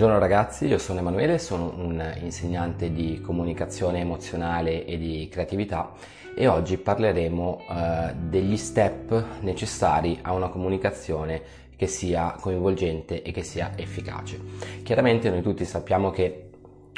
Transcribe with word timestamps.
Buongiorno 0.00 0.26
ragazzi, 0.26 0.64
io 0.66 0.78
sono 0.78 1.00
Emanuele, 1.00 1.38
sono 1.38 1.74
un 1.76 2.02
insegnante 2.22 2.90
di 2.90 3.20
comunicazione 3.20 4.00
emozionale 4.00 4.86
e 4.86 4.96
di 4.96 5.28
creatività 5.30 5.92
e 6.34 6.46
oggi 6.46 6.78
parleremo 6.78 7.58
eh, 7.68 8.14
degli 8.14 8.56
step 8.56 9.40
necessari 9.40 10.18
a 10.22 10.32
una 10.32 10.48
comunicazione 10.48 11.42
che 11.76 11.86
sia 11.86 12.34
coinvolgente 12.40 13.20
e 13.20 13.30
che 13.30 13.42
sia 13.42 13.72
efficace. 13.76 14.40
Chiaramente 14.82 15.28
noi 15.28 15.42
tutti 15.42 15.66
sappiamo 15.66 16.08
che 16.08 16.48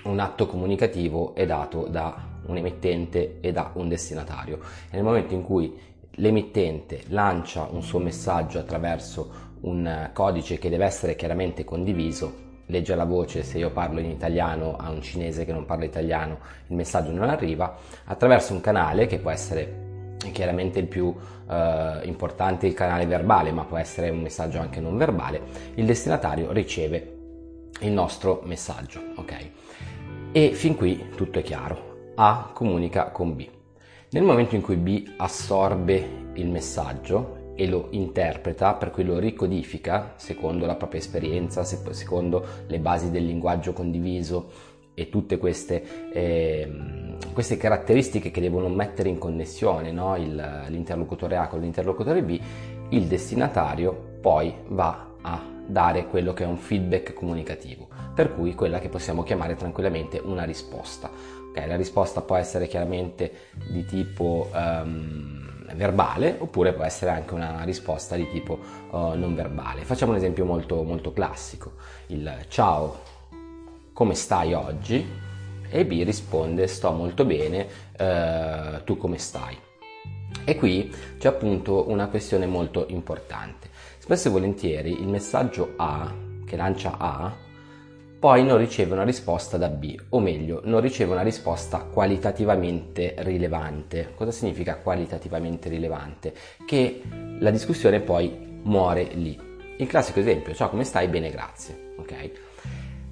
un 0.04 0.20
atto 0.20 0.46
comunicativo 0.46 1.34
è 1.34 1.44
dato 1.44 1.88
da 1.88 2.14
un 2.46 2.56
emittente 2.56 3.38
e 3.40 3.50
da 3.50 3.72
un 3.74 3.88
destinatario 3.88 4.60
e 4.90 4.94
nel 4.94 5.02
momento 5.02 5.34
in 5.34 5.42
cui 5.42 5.76
l'emittente 6.08 7.00
lancia 7.08 7.66
un 7.68 7.82
suo 7.82 7.98
messaggio 7.98 8.60
attraverso 8.60 9.50
un 9.62 10.10
codice 10.12 10.58
che 10.58 10.68
deve 10.68 10.84
essere 10.84 11.16
chiaramente 11.16 11.64
condiviso, 11.64 12.50
legge 12.66 12.94
la 12.94 13.04
voce, 13.04 13.42
se 13.42 13.58
io 13.58 13.70
parlo 13.70 14.00
in 14.00 14.10
italiano 14.10 14.76
a 14.76 14.90
un 14.90 15.02
cinese 15.02 15.44
che 15.44 15.52
non 15.52 15.64
parla 15.64 15.84
italiano, 15.84 16.38
il 16.68 16.76
messaggio 16.76 17.10
non 17.12 17.28
arriva, 17.28 17.76
attraverso 18.04 18.52
un 18.52 18.60
canale 18.60 19.06
che 19.06 19.18
può 19.18 19.30
essere 19.30 19.80
chiaramente 20.32 20.78
il 20.78 20.86
più 20.86 21.14
eh, 21.48 22.00
importante 22.04 22.66
il 22.66 22.74
canale 22.74 23.06
verbale, 23.06 23.52
ma 23.52 23.64
può 23.64 23.76
essere 23.76 24.10
un 24.10 24.20
messaggio 24.20 24.60
anche 24.60 24.80
non 24.80 24.96
verbale, 24.96 25.40
il 25.74 25.84
destinatario 25.84 26.52
riceve 26.52 27.16
il 27.80 27.90
nostro 27.90 28.42
messaggio, 28.44 29.00
ok? 29.16 29.50
E 30.32 30.52
fin 30.52 30.76
qui 30.76 31.10
tutto 31.16 31.40
è 31.40 31.42
chiaro. 31.42 31.90
A 32.14 32.50
comunica 32.52 33.10
con 33.10 33.34
B. 33.34 33.48
Nel 34.10 34.22
momento 34.22 34.54
in 34.54 34.60
cui 34.60 34.76
B 34.76 35.14
assorbe 35.16 36.30
il 36.34 36.48
messaggio 36.48 37.40
e 37.54 37.68
lo 37.68 37.88
interpreta, 37.90 38.74
per 38.74 38.90
cui 38.90 39.04
lo 39.04 39.18
ricodifica 39.18 40.14
secondo 40.16 40.66
la 40.66 40.74
propria 40.74 41.00
esperienza, 41.00 41.64
secondo 41.64 42.44
le 42.66 42.78
basi 42.78 43.10
del 43.10 43.26
linguaggio 43.26 43.72
condiviso 43.72 44.70
e 44.94 45.08
tutte 45.08 45.38
queste, 45.38 46.10
eh, 46.12 46.70
queste 47.32 47.56
caratteristiche 47.56 48.30
che 48.30 48.40
devono 48.40 48.68
mettere 48.68 49.08
in 49.08 49.18
connessione 49.18 49.90
no? 49.90 50.16
Il, 50.16 50.66
l'interlocutore 50.68 51.36
A 51.36 51.46
con 51.46 51.60
l'interlocutore 51.60 52.22
B, 52.22 52.38
il 52.90 53.04
destinatario 53.04 54.18
poi 54.20 54.54
va 54.68 55.10
a 55.22 55.42
dare 55.66 56.06
quello 56.06 56.32
che 56.32 56.44
è 56.44 56.46
un 56.46 56.58
feedback 56.58 57.14
comunicativo, 57.14 57.88
per 58.14 58.34
cui 58.34 58.54
quella 58.54 58.78
che 58.78 58.88
possiamo 58.88 59.22
chiamare 59.22 59.54
tranquillamente 59.56 60.20
una 60.22 60.44
risposta. 60.44 61.10
Okay, 61.50 61.68
la 61.68 61.76
risposta 61.76 62.22
può 62.22 62.36
essere 62.36 62.66
chiaramente 62.66 63.32
di 63.70 63.84
tipo 63.84 64.48
um, 64.54 65.61
verbale 65.74 66.36
oppure 66.38 66.72
può 66.72 66.84
essere 66.84 67.10
anche 67.10 67.34
una 67.34 67.62
risposta 67.64 68.16
di 68.16 68.28
tipo 68.30 68.58
uh, 68.90 69.14
non 69.14 69.34
verbale. 69.34 69.82
Facciamo 69.84 70.12
un 70.12 70.18
esempio 70.18 70.44
molto, 70.44 70.82
molto 70.82 71.12
classico, 71.12 71.72
il 72.08 72.46
ciao, 72.48 73.00
come 73.92 74.14
stai 74.14 74.54
oggi? 74.54 75.30
E 75.68 75.86
B 75.86 76.02
risponde 76.04 76.66
sto 76.66 76.92
molto 76.92 77.24
bene, 77.24 77.66
uh, 77.98 78.84
tu 78.84 78.96
come 78.96 79.18
stai? 79.18 79.56
E 80.44 80.56
qui 80.56 80.92
c'è 81.18 81.28
appunto 81.28 81.88
una 81.88 82.08
questione 82.08 82.46
molto 82.46 82.86
importante. 82.88 83.70
Spesso 83.98 84.28
e 84.28 84.30
volentieri 84.30 85.00
il 85.00 85.06
messaggio 85.06 85.74
A 85.76 86.12
che 86.44 86.56
lancia 86.56 86.96
A 86.98 87.50
poi 88.22 88.44
non 88.44 88.56
riceve 88.56 88.92
una 88.92 89.02
risposta 89.02 89.56
da 89.56 89.66
B, 89.66 90.00
o 90.10 90.20
meglio, 90.20 90.60
non 90.62 90.80
riceve 90.80 91.10
una 91.10 91.22
risposta 91.22 91.78
qualitativamente 91.78 93.16
rilevante. 93.18 94.12
Cosa 94.14 94.30
significa 94.30 94.76
qualitativamente 94.76 95.68
rilevante? 95.68 96.32
Che 96.64 97.02
la 97.40 97.50
discussione 97.50 97.98
poi 97.98 98.60
muore 98.62 99.08
lì. 99.14 99.36
Il 99.76 99.88
classico 99.88 100.20
esempio, 100.20 100.54
ciao 100.54 100.68
come 100.68 100.84
stai? 100.84 101.08
Bene, 101.08 101.30
grazie. 101.30 101.94
Ok? 101.96 102.30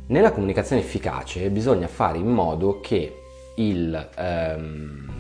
Nella 0.07 0.31
comunicazione 0.31 0.81
efficace 0.81 1.51
bisogna 1.51 1.89
fare 1.89 2.19
in 2.19 2.29
modo 2.29 2.79
che 2.79 3.23
il 3.57 4.11
ehm, 4.17 5.13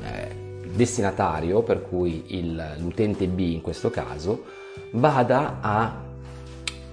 destinatario, 0.72 1.62
per 1.62 1.82
cui 1.82 2.26
il, 2.28 2.76
l'utente 2.78 3.26
B 3.26 3.40
in 3.40 3.60
questo 3.60 3.90
caso, 3.90 4.44
vada 4.92 5.58
a 5.60 6.04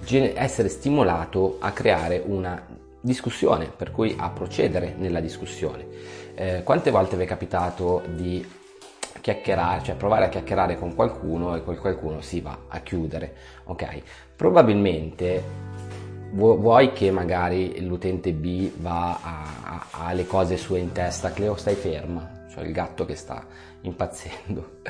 essere 0.04 0.68
stimolato 0.68 1.58
a 1.60 1.70
creare 1.70 2.20
una 2.26 2.86
discussione, 3.00 3.70
per 3.74 3.90
cui 3.90 4.14
a 4.18 4.30
procedere 4.30 4.94
nella 4.96 5.20
discussione. 5.20 5.86
Eh, 6.34 6.62
quante 6.62 6.90
volte 6.90 7.16
vi 7.16 7.24
è 7.24 7.26
capitato 7.26 8.02
di 8.14 8.46
chiacchierare, 9.20 9.82
cioè 9.82 9.94
provare 9.94 10.26
a 10.26 10.28
chiacchierare 10.28 10.78
con 10.78 10.94
qualcuno 10.94 11.54
e 11.56 11.62
quel 11.62 11.78
qualcuno 11.78 12.20
si 12.20 12.40
va 12.40 12.58
a 12.68 12.80
chiudere, 12.80 13.34
ok? 13.64 14.02
Probabilmente 14.36 15.42
vuoi 16.32 16.92
che 16.92 17.10
magari 17.10 17.84
l'utente 17.84 18.32
B 18.32 18.70
va 18.76 19.18
a, 19.20 19.42
a, 19.62 19.86
alle 20.06 20.26
cose 20.26 20.56
sue 20.56 20.78
in 20.78 20.92
testa, 20.92 21.32
Cleo 21.32 21.56
stai 21.56 21.74
ferma, 21.74 22.46
cioè 22.50 22.64
il 22.64 22.72
gatto 22.72 23.04
che 23.04 23.14
sta 23.14 23.46
impazzendo. 23.82 24.80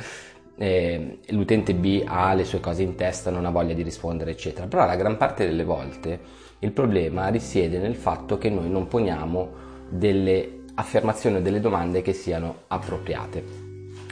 Eh, 0.59 1.19
l'utente 1.29 1.73
B 1.75 2.03
ha 2.05 2.35
le 2.35 2.45
sue 2.45 2.61
cose 2.61 2.83
in 2.83 2.97
testa, 2.97 3.31
non 3.31 3.47
ha 3.47 3.51
voglia 3.51 3.75
di 3.75 3.83
rispondere, 3.83 4.33
eccetera. 4.33 4.67
Però 4.67 4.85
la 4.85 4.97
gran 4.97 5.17
parte 5.17 5.47
delle 5.47 5.65
volte 5.65 6.21
il 6.59 6.73
problema 6.73 7.29
risiede 7.29 7.79
nel 7.79 7.95
fatto 7.95 8.37
che 8.37 8.51
noi 8.51 8.69
non 8.69 8.89
poniamo 8.89 9.67
delle 9.89 10.65
affermazioni 10.75 11.37
o 11.37 11.41
delle 11.41 11.61
domande 11.61 12.03
che 12.03 12.13
siano 12.13 12.63
appropriate. 12.67 13.67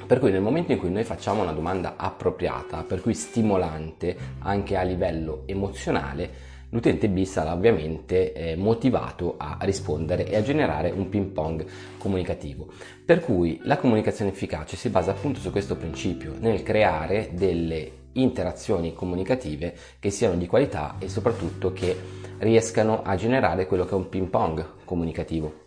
Per 0.07 0.21
cui 0.21 0.31
nel 0.31 0.41
momento 0.41 0.71
in 0.71 0.79
cui 0.79 0.91
noi 0.91 1.03
facciamo 1.03 1.43
una 1.43 1.53
domanda 1.53 1.95
appropriata, 1.97 2.85
per 2.85 3.01
cui 3.01 3.15
stimolante 3.15 4.17
anche 4.39 4.77
a 4.77 4.83
livello 4.83 5.43
emozionale, 5.47 6.31
l'utente 6.77 7.09
B 7.09 7.25
sarà 7.25 7.55
ovviamente 7.55 8.35
eh, 8.35 8.55
motivato 8.55 9.37
a 9.39 9.57
rispondere 9.63 10.29
e 10.29 10.37
a 10.37 10.43
generare 10.43 10.91
un 10.91 11.09
ping 11.09 11.29
pong 11.29 11.65
comunicativo. 11.97 12.69
Per 13.03 13.21
cui 13.21 13.59
la 13.63 13.79
comunicazione 13.79 14.31
efficace 14.31 14.77
si 14.77 14.91
basa 14.91 15.13
appunto 15.13 15.41
su 15.41 15.51
questo 15.51 15.77
principio, 15.77 16.35
nel 16.39 16.63
creare 16.63 17.31
delle 17.33 18.05
interazioni 18.13 18.93
comunicative 18.93 19.75
che 19.99 20.11
siano 20.11 20.37
di 20.37 20.47
qualità 20.47 20.97
e 20.99 21.09
soprattutto 21.09 21.73
che 21.73 21.97
riescano 22.39 23.03
a 23.03 23.17
generare 23.17 23.67
quello 23.67 23.87
che 23.87 23.93
è 23.93 23.95
un 23.95 24.11
ping 24.11 24.29
pong 24.29 24.85
comunicativo. 24.85 25.65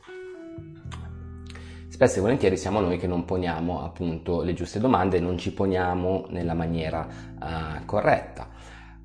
Spesso 1.87 2.19
e 2.19 2.21
volentieri 2.21 2.55
siamo 2.55 2.79
noi 2.81 2.99
che 2.99 3.07
non 3.07 3.25
poniamo 3.25 3.83
appunto 3.83 4.41
le 4.43 4.53
giuste 4.53 4.79
domande 4.79 5.19
non 5.19 5.39
ci 5.39 5.51
poniamo 5.51 6.27
nella 6.29 6.53
maniera 6.53 7.05
uh, 7.41 7.83
corretta. 7.85 8.48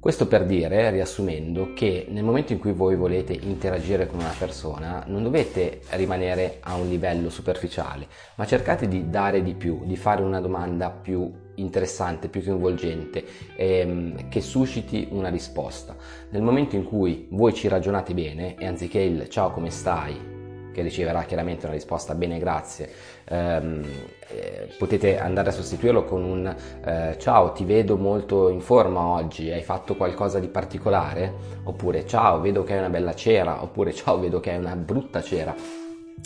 Questo 0.05 0.27
per 0.27 0.45
dire, 0.45 0.91
riassumendo, 0.91 1.73
che 1.73 2.05
nel 2.11 2.25
momento 2.25 2.53
in 2.53 2.59
cui 2.59 2.73
voi 2.73 2.95
volete 2.95 3.33
interagire 3.33 4.07
con 4.07 4.19
una 4.19 4.35
persona 4.39 5.03
non 5.07 5.23
dovete 5.23 5.81
rimanere 5.93 6.59
a 6.61 6.75
un 6.75 6.91
livello 6.91 7.31
superficiale, 7.31 8.07
ma 8.35 8.45
cercate 8.45 8.87
di 8.87 9.09
dare 9.09 9.43
di 9.43 9.55
più, 9.55 9.81
di 9.87 9.97
fare 9.97 10.21
una 10.21 10.43
domanda 10.43 10.91
più 10.91 11.33
interessante, 11.55 12.29
più 12.29 12.45
coinvolgente, 12.45 13.25
ehm, 13.57 14.29
che 14.29 14.43
susciti 14.43 15.09
una 15.11 15.31
risposta. 15.31 15.97
Nel 16.29 16.43
momento 16.43 16.77
in 16.77 16.85
cui 16.85 17.27
voi 17.31 17.55
ci 17.55 17.69
ragionate 17.69 18.13
bene 18.13 18.57
e 18.59 18.67
anziché 18.67 18.99
il 18.99 19.31
ciao 19.31 19.53
come 19.53 19.71
stai 19.71 20.34
che 20.75 20.83
riceverà 20.83 21.23
chiaramente 21.23 21.67
una 21.67 21.75
risposta 21.75 22.15
bene 22.15 22.39
grazie, 22.39 22.91
ehm, 23.25 23.87
eh, 24.29 24.69
potete 24.77 25.19
andare 25.19 25.51
a 25.51 25.53
sostituirlo 25.53 26.05
con 26.05 26.25
un 26.25 26.55
eh, 26.85 27.17
ciao 27.19 27.53
ti 27.53 27.65
vedo 27.65 27.97
molto 27.97 28.49
in 28.49 28.61
forma 28.61 29.01
oggi, 29.01 29.51
hai 29.51 29.62
fatto 29.62 29.95
qualcosa 29.95 30.41
di 30.41 30.49
particolare? 30.49 31.33
Oppure 31.62 32.07
ciao 32.07 32.41
vedo 32.41 32.65
che 32.65 32.73
hai 32.73 32.81
una 32.81 32.91
bella 32.91 33.15
cera, 33.15 33.62
oppure 33.62 33.95
ciao 33.95 34.19
vedo 34.19 34.41
che 34.41 34.51
hai 34.51 34.59
una 34.59 34.75
brutta 34.75 35.23
cera. 35.23 35.55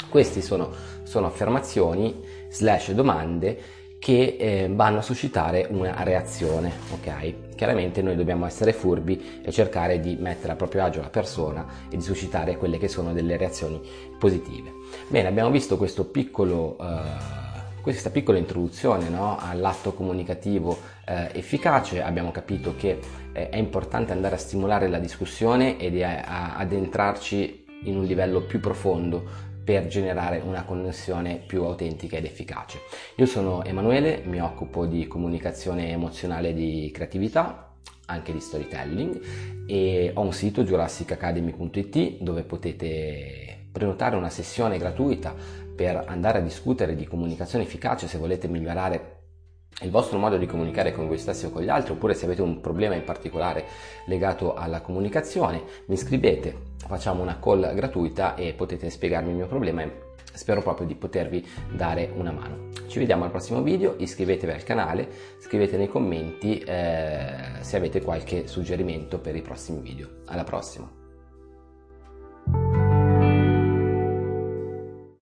Queste 0.08 0.40
sono, 0.40 0.70
sono 1.02 1.26
affermazioni 1.26 2.24
slash 2.48 2.92
domande 2.92 3.60
che 3.98 4.36
eh, 4.38 4.70
vanno 4.70 4.98
a 4.98 5.02
suscitare 5.02 5.66
una 5.70 6.02
reazione, 6.02 6.72
ok? 6.92 7.56
Chiaramente 7.56 8.00
noi 8.00 8.14
dobbiamo 8.14 8.46
essere 8.46 8.72
furbi 8.72 9.40
e 9.42 9.50
cercare 9.50 9.98
di 9.98 10.16
mettere 10.18 10.52
a 10.52 10.56
proprio 10.56 10.84
agio 10.84 11.00
la 11.00 11.08
persona 11.08 11.66
e 11.90 11.96
di 11.96 12.02
suscitare 12.02 12.56
quelle 12.56 12.78
che 12.78 12.88
sono 12.88 13.12
delle 13.12 13.36
reazioni 13.36 13.80
positive. 14.18 14.72
Bene, 15.08 15.28
abbiamo 15.28 15.50
visto 15.50 15.76
questo 15.76 16.04
piccolo, 16.04 16.76
uh, 16.78 17.82
questa 17.82 18.10
piccola 18.10 18.38
introduzione 18.38 19.08
no, 19.08 19.36
all'atto 19.40 19.92
comunicativo 19.92 20.70
uh, 20.70 21.12
efficace, 21.32 22.00
abbiamo 22.00 22.30
capito 22.30 22.74
che 22.76 23.00
eh, 23.32 23.48
è 23.48 23.56
importante 23.56 24.12
andare 24.12 24.36
a 24.36 24.38
stimolare 24.38 24.88
la 24.88 24.98
discussione 25.00 25.76
ed 25.78 26.00
a, 26.00 26.22
a 26.22 26.56
addentrarci 26.56 27.64
in 27.84 27.96
un 27.96 28.04
livello 28.04 28.42
più 28.42 28.60
profondo 28.60 29.46
per 29.68 29.86
generare 29.86 30.40
una 30.42 30.64
connessione 30.64 31.42
più 31.46 31.62
autentica 31.62 32.16
ed 32.16 32.24
efficace. 32.24 32.78
Io 33.16 33.26
sono 33.26 33.62
Emanuele, 33.62 34.22
mi 34.24 34.40
occupo 34.40 34.86
di 34.86 35.06
comunicazione 35.06 35.90
emozionale 35.90 36.48
e 36.48 36.54
di 36.54 36.90
creatività, 36.90 37.74
anche 38.06 38.32
di 38.32 38.40
storytelling 38.40 39.20
e 39.66 40.12
ho 40.14 40.22
un 40.22 40.32
sito 40.32 40.64
jurassicacademy.it 40.64 42.22
dove 42.22 42.44
potete 42.44 43.66
prenotare 43.70 44.16
una 44.16 44.30
sessione 44.30 44.78
gratuita 44.78 45.34
per 45.76 46.02
andare 46.06 46.38
a 46.38 46.40
discutere 46.40 46.96
di 46.96 47.04
comunicazione 47.04 47.64
efficace 47.64 48.08
se 48.08 48.16
volete 48.16 48.48
migliorare 48.48 49.17
il 49.82 49.90
vostro 49.90 50.18
modo 50.18 50.36
di 50.36 50.46
comunicare 50.46 50.92
con 50.92 51.06
voi 51.06 51.18
stessi 51.18 51.46
o 51.46 51.50
con 51.50 51.62
gli 51.62 51.68
altri, 51.68 51.92
oppure 51.92 52.14
se 52.14 52.24
avete 52.24 52.42
un 52.42 52.60
problema 52.60 52.94
in 52.94 53.04
particolare 53.04 53.64
legato 54.06 54.54
alla 54.54 54.80
comunicazione, 54.80 55.62
mi 55.86 55.96
scrivete, 55.96 56.56
facciamo 56.86 57.22
una 57.22 57.38
call 57.38 57.74
gratuita 57.74 58.34
e 58.34 58.54
potete 58.54 58.90
spiegarmi 58.90 59.30
il 59.30 59.36
mio 59.36 59.46
problema 59.46 59.82
e 59.82 60.06
spero 60.32 60.62
proprio 60.62 60.86
di 60.86 60.94
potervi 60.94 61.46
dare 61.72 62.10
una 62.14 62.32
mano. 62.32 62.68
Ci 62.86 62.98
vediamo 62.98 63.24
al 63.24 63.30
prossimo 63.30 63.62
video, 63.62 63.94
iscrivetevi 63.98 64.52
al 64.52 64.64
canale, 64.64 65.08
scrivete 65.38 65.76
nei 65.76 65.88
commenti 65.88 66.58
eh, 66.58 67.58
se 67.60 67.76
avete 67.76 68.00
qualche 68.00 68.46
suggerimento 68.46 69.20
per 69.20 69.36
i 69.36 69.42
prossimi 69.42 69.80
video. 69.80 70.08
Alla 70.26 70.44
prossima! 70.44 70.97